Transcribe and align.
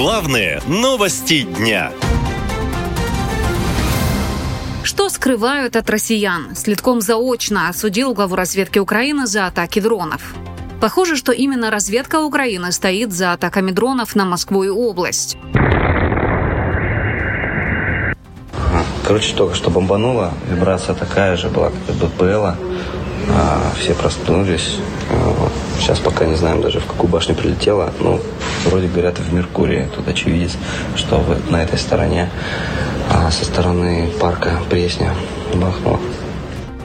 Главные 0.00 0.62
новости 0.68 1.42
дня. 1.42 1.90
Что 4.84 5.08
скрывают 5.08 5.74
от 5.74 5.90
россиян? 5.90 6.54
Следком 6.54 7.00
заочно 7.00 7.68
осудил 7.68 8.14
главу 8.14 8.36
разведки 8.36 8.78
Украины 8.78 9.26
за 9.26 9.48
атаки 9.48 9.80
дронов. 9.80 10.36
Похоже, 10.80 11.16
что 11.16 11.32
именно 11.32 11.72
разведка 11.72 12.20
Украины 12.20 12.70
стоит 12.70 13.12
за 13.12 13.32
атаками 13.32 13.72
дронов 13.72 14.14
на 14.14 14.24
Москву 14.24 14.62
и 14.62 14.68
область. 14.68 15.36
Короче, 19.04 19.34
только 19.34 19.56
что 19.56 19.68
бомбануло, 19.70 20.32
вибрация 20.48 20.94
такая 20.94 21.36
же 21.36 21.48
была, 21.48 21.70
как 21.70 21.96
и 21.96 21.98
БПЛа. 21.98 22.56
А, 23.30 23.72
все 23.76 23.94
проснулись. 23.94 24.78
Сейчас 25.78 25.98
пока 25.98 26.26
не 26.26 26.34
знаем 26.34 26.60
даже, 26.60 26.80
в 26.80 26.86
какую 26.86 27.08
башню 27.08 27.34
прилетело. 27.34 27.92
Ну, 28.00 28.20
вроде 28.66 28.88
говорят, 28.88 29.18
в 29.18 29.32
Меркурии. 29.32 29.88
Тут 29.94 30.08
очевидец, 30.08 30.56
что 30.96 31.24
на 31.50 31.62
этой 31.62 31.78
стороне, 31.78 32.28
а 33.10 33.30
со 33.30 33.44
стороны 33.44 34.10
парка 34.20 34.58
Пресня 34.68 35.14
бахнуло. 35.54 36.00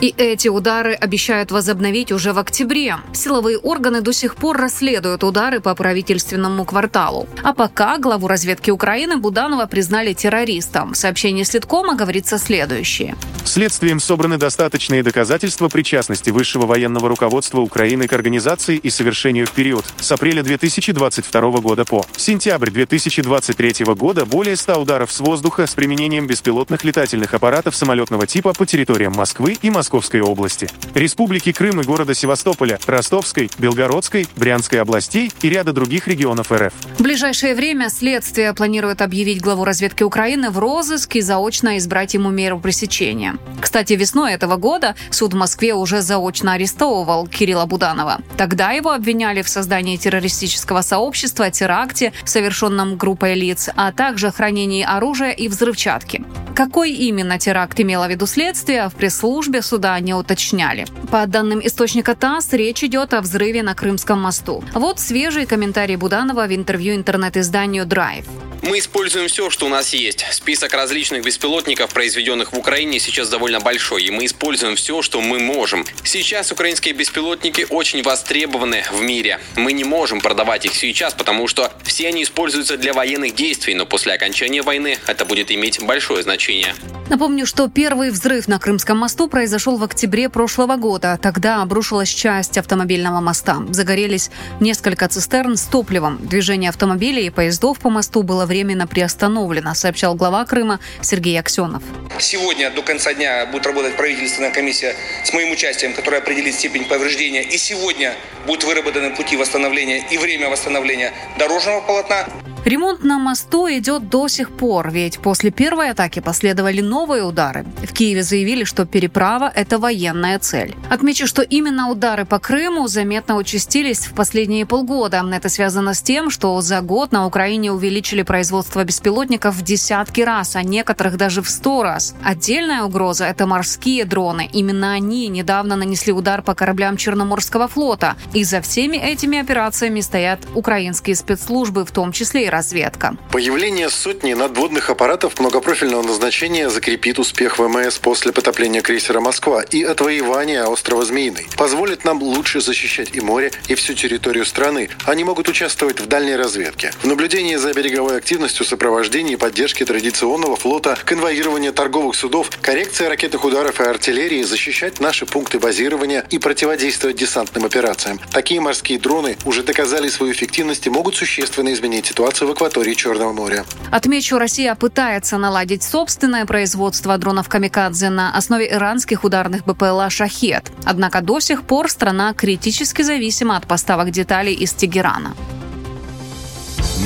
И 0.00 0.14
эти 0.18 0.48
удары 0.48 0.92
обещают 0.92 1.50
возобновить 1.50 2.12
уже 2.12 2.32
в 2.32 2.38
октябре. 2.38 2.98
Силовые 3.14 3.56
органы 3.58 4.02
до 4.02 4.12
сих 4.12 4.36
пор 4.36 4.58
расследуют 4.58 5.24
удары 5.24 5.60
по 5.60 5.74
правительственному 5.74 6.64
кварталу. 6.66 7.26
А 7.42 7.54
пока 7.54 7.96
главу 7.98 8.28
разведки 8.28 8.70
Украины 8.70 9.16
Буданова 9.16 9.66
признали 9.66 10.12
террористом. 10.12 10.92
В 10.92 10.96
сообщении 10.96 11.44
Следкома 11.44 11.94
говорится 11.94 12.38
следующее. 12.38 13.16
Следствием 13.44 14.00
собраны 14.00 14.38
достаточные 14.38 15.02
доказательства 15.02 15.68
причастности 15.68 16.30
высшего 16.30 16.66
военного 16.66 17.08
руководства 17.08 17.60
Украины 17.60 18.06
к 18.06 18.12
организации 18.12 18.76
и 18.76 18.90
совершению 18.90 19.46
в 19.46 19.52
период 19.52 19.84
с 19.98 20.12
апреля 20.12 20.42
2022 20.42 21.40
года 21.60 21.84
по 21.84 22.04
сентябрь 22.16 22.70
2023 22.70 23.86
года 23.94 24.26
более 24.26 24.56
100 24.56 24.82
ударов 24.82 25.12
с 25.12 25.20
воздуха 25.20 25.66
с 25.66 25.74
применением 25.74 26.26
беспилотных 26.26 26.84
летательных 26.84 27.34
аппаратов 27.34 27.76
самолетного 27.76 28.26
типа 28.26 28.52
по 28.52 28.66
территориям 28.66 29.12
Москвы 29.12 29.56
и 29.62 29.70
Москвы 29.70 29.85
Московской 29.86 30.20
области, 30.20 30.68
Республики 30.94 31.52
Крым 31.52 31.80
и 31.80 31.84
города 31.84 32.12
Севастополя, 32.12 32.80
Ростовской, 32.88 33.48
Белгородской, 33.56 34.26
Брянской 34.34 34.80
областей 34.80 35.30
и 35.42 35.48
ряда 35.48 35.72
других 35.72 36.08
регионов 36.08 36.50
РФ. 36.50 36.72
В 36.98 37.02
ближайшее 37.04 37.54
время 37.54 37.88
следствие 37.88 38.52
планирует 38.52 39.00
объявить 39.00 39.40
главу 39.40 39.64
разведки 39.64 40.02
Украины 40.02 40.50
в 40.50 40.58
розыск 40.58 41.14
и 41.14 41.20
заочно 41.20 41.78
избрать 41.78 42.14
ему 42.14 42.30
меру 42.30 42.58
пресечения. 42.58 43.36
Кстати, 43.60 43.92
весной 43.92 44.32
этого 44.32 44.56
года 44.56 44.96
суд 45.10 45.34
в 45.34 45.36
Москве 45.36 45.72
уже 45.72 46.00
заочно 46.00 46.54
арестовывал 46.54 47.28
Кирилла 47.28 47.66
Буданова. 47.66 48.20
Тогда 48.36 48.72
его 48.72 48.90
обвиняли 48.90 49.42
в 49.42 49.48
создании 49.48 49.96
террористического 49.96 50.82
сообщества, 50.82 51.52
теракте, 51.52 52.12
совершенном 52.24 52.96
группой 52.96 53.34
лиц, 53.34 53.70
а 53.76 53.92
также 53.92 54.32
хранении 54.32 54.82
оружия 54.82 55.30
и 55.30 55.46
взрывчатки. 55.46 56.24
Какой 56.56 56.90
именно 56.92 57.38
теракт 57.38 57.78
имело 57.78 58.06
в 58.06 58.10
виду 58.10 58.26
следствие, 58.26 58.88
в 58.88 58.94
пресс-службе 58.94 59.60
суда 59.60 60.00
не 60.00 60.14
уточняли. 60.14 60.86
По 61.10 61.26
данным 61.26 61.60
источника 61.62 62.14
ТАСС, 62.14 62.54
речь 62.54 62.82
идет 62.82 63.12
о 63.12 63.20
взрыве 63.20 63.62
на 63.62 63.74
Крымском 63.74 64.22
мосту. 64.22 64.64
Вот 64.72 64.98
свежий 64.98 65.44
комментарий 65.44 65.96
Буданова 65.96 66.46
в 66.46 66.54
интервью 66.54 66.94
интернет-изданию 66.94 67.84
«Драйв». 67.84 68.24
Мы 68.62 68.80
используем 68.80 69.28
все, 69.28 69.48
что 69.48 69.66
у 69.66 69.68
нас 69.68 69.92
есть. 69.92 70.24
Список 70.32 70.72
различных 70.72 71.22
беспилотников, 71.22 71.92
произведенных 71.92 72.52
в 72.52 72.58
Украине, 72.58 72.98
сейчас 72.98 73.28
довольно 73.28 73.60
большой, 73.60 74.02
и 74.02 74.10
мы 74.10 74.24
используем 74.24 74.74
все, 74.74 75.02
что 75.02 75.20
мы 75.20 75.38
можем. 75.38 75.84
Сейчас 76.02 76.50
украинские 76.50 76.94
беспилотники 76.94 77.66
очень 77.70 78.02
востребованы 78.02 78.82
в 78.90 79.00
мире. 79.02 79.38
Мы 79.54 79.72
не 79.72 79.84
можем 79.84 80.20
продавать 80.20 80.64
их 80.64 80.74
сейчас, 80.74 81.14
потому 81.14 81.46
что 81.46 81.72
все 81.84 82.08
они 82.08 82.24
используются 82.24 82.76
для 82.76 82.92
военных 82.92 83.36
действий, 83.36 83.74
но 83.74 83.86
после 83.86 84.14
окончания 84.14 84.62
войны 84.62 84.98
это 85.06 85.24
будет 85.24 85.52
иметь 85.52 85.80
большое 85.80 86.24
значение. 86.46 86.74
Напомню, 87.08 87.46
что 87.46 87.68
первый 87.68 88.10
взрыв 88.10 88.48
на 88.48 88.58
Крымском 88.58 88.98
мосту 88.98 89.28
произошел 89.28 89.76
в 89.76 89.84
октябре 89.84 90.28
прошлого 90.28 90.76
года. 90.76 91.18
Тогда 91.22 91.62
обрушилась 91.62 92.08
часть 92.08 92.58
автомобильного 92.58 93.20
моста. 93.20 93.58
Загорелись 93.70 94.30
несколько 94.60 95.08
цистерн 95.08 95.56
с 95.56 95.64
топливом. 95.64 96.18
Движение 96.26 96.70
автомобилей 96.70 97.26
и 97.26 97.30
поездов 97.30 97.78
по 97.78 97.90
мосту 97.90 98.22
было 98.22 98.46
временно 98.46 98.86
приостановлено, 98.86 99.74
сообщал 99.74 100.14
глава 100.14 100.44
Крыма 100.44 100.80
Сергей 101.00 101.38
Аксенов. 101.38 101.82
Сегодня 102.18 102.70
до 102.70 102.82
конца 102.82 103.14
дня 103.14 103.46
будет 103.46 103.66
работать 103.66 103.96
правительственная 103.96 104.50
комиссия 104.50 104.94
с 105.24 105.32
моим 105.32 105.52
участием, 105.52 105.94
которая 105.94 106.20
определит 106.20 106.54
степень 106.54 106.84
повреждения. 106.84 107.42
И 107.42 107.56
сегодня 107.56 108.14
будут 108.46 108.64
выработаны 108.64 109.14
пути 109.14 109.36
восстановления 109.36 110.04
и 110.10 110.18
время 110.18 110.48
восстановления 110.50 111.12
дорожного 111.38 111.80
полотна. 111.80 112.26
Ремонт 112.66 113.04
на 113.04 113.20
мосту 113.20 113.68
идет 113.68 114.08
до 114.08 114.26
сих 114.26 114.50
пор, 114.50 114.90
ведь 114.90 115.20
после 115.20 115.52
первой 115.52 115.90
атаки 115.90 116.18
последовали 116.18 116.80
новые 116.80 117.22
удары. 117.22 117.64
В 117.84 117.92
Киеве 117.92 118.24
заявили, 118.24 118.64
что 118.64 118.84
переправа– 118.84 119.52
это 119.54 119.78
военная 119.78 120.40
цель. 120.40 120.74
Отмечу, 120.90 121.28
что 121.28 121.42
именно 121.42 121.88
удары 121.88 122.24
по 122.24 122.40
Крыму 122.40 122.88
заметно 122.88 123.36
участились 123.36 124.00
в 124.00 124.14
последние 124.14 124.66
полгода. 124.66 125.24
Это 125.32 125.48
связано 125.48 125.94
с 125.94 126.02
тем, 126.02 126.28
что 126.28 126.60
за 126.60 126.80
год 126.80 127.12
на 127.12 127.24
Украине 127.28 127.70
увеличили 127.70 128.22
производство 128.22 128.82
беспилотников 128.82 129.54
в 129.54 129.62
десятки 129.62 130.22
раз, 130.22 130.56
а 130.56 130.64
некоторых 130.64 131.16
даже 131.16 131.42
в 131.42 131.48
сто 131.48 131.84
раз. 131.84 132.16
Отдельная 132.24 132.82
угроза– 132.82 133.26
это 133.26 133.46
морские 133.46 134.04
дроны. 134.04 134.50
Именно 134.52 134.92
они 134.92 135.28
недавно 135.28 135.76
нанесли 135.76 136.12
удар 136.12 136.42
по 136.42 136.56
кораблям 136.56 136.96
Черноморского 136.96 137.68
флота. 137.68 138.16
И 138.34 138.42
за 138.42 138.60
всеми 138.60 138.96
этими 138.96 139.38
операциями 139.38 140.00
стоят 140.00 140.40
украинские 140.56 141.14
спецслужбы, 141.14 141.84
в 141.84 141.92
том 141.92 142.10
числе 142.10 142.46
и 142.46 142.55
разведка. 142.56 143.16
Появление 143.30 143.90
сотни 143.90 144.32
надводных 144.32 144.88
аппаратов 144.88 145.38
многопрофильного 145.38 146.02
назначения 146.02 146.70
закрепит 146.70 147.18
успех 147.18 147.58
ВМС 147.58 147.98
после 147.98 148.32
потопления 148.32 148.80
крейсера 148.80 149.20
«Москва» 149.20 149.62
и 149.62 149.82
отвоевания 149.82 150.64
острова 150.64 151.04
Змеиный. 151.04 151.46
Позволит 151.58 152.04
нам 152.04 152.22
лучше 152.22 152.62
защищать 152.62 153.10
и 153.12 153.20
море, 153.20 153.52
и 153.68 153.74
всю 153.74 153.92
территорию 153.92 154.46
страны. 154.46 154.88
Они 155.04 155.22
могут 155.22 155.48
участвовать 155.50 156.00
в 156.00 156.06
дальней 156.06 156.36
разведке, 156.36 156.92
в 157.02 157.06
наблюдении 157.06 157.56
за 157.56 157.74
береговой 157.74 158.16
активностью, 158.16 158.64
сопровождении 158.64 159.34
и 159.34 159.36
поддержке 159.36 159.84
традиционного 159.84 160.56
флота, 160.56 160.96
конвоирование 161.04 161.72
торговых 161.72 162.16
судов, 162.16 162.50
коррекция 162.62 163.10
ракетных 163.10 163.44
ударов 163.44 163.80
и 163.82 163.84
артиллерии, 163.84 164.42
защищать 164.42 164.98
наши 164.98 165.26
пункты 165.26 165.58
базирования 165.58 166.24
и 166.30 166.38
противодействовать 166.38 167.16
десантным 167.16 167.66
операциям. 167.66 168.18
Такие 168.32 168.60
морские 168.60 168.98
дроны 168.98 169.36
уже 169.44 169.62
доказали 169.62 170.08
свою 170.08 170.32
эффективность 170.32 170.86
и 170.86 170.90
могут 170.90 171.16
существенно 171.16 171.70
изменить 171.74 172.06
ситуацию 172.06 172.45
в 172.46 172.50
акватории 172.52 172.94
Черного 172.94 173.32
моря. 173.32 173.64
Отмечу, 173.90 174.38
Россия 174.38 174.74
пытается 174.74 175.38
наладить 175.38 175.82
собственное 175.82 176.46
производство 176.46 177.16
дронов 177.18 177.48
«Камикадзе» 177.48 178.10
на 178.10 178.36
основе 178.36 178.70
иранских 178.70 179.24
ударных 179.24 179.64
БПЛА 179.64 180.10
«Шахет». 180.10 180.70
Однако 180.84 181.20
до 181.20 181.40
сих 181.40 181.62
пор 181.62 181.90
страна 181.90 182.32
критически 182.34 183.02
зависима 183.02 183.56
от 183.56 183.66
поставок 183.66 184.10
деталей 184.10 184.54
из 184.54 184.72
Тегерана. 184.72 185.34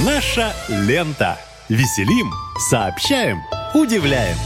Наша 0.05 0.55
лента. 0.69 1.39
Веселим, 1.69 2.33
сообщаем, 2.69 3.43
удивляем. 3.75 4.37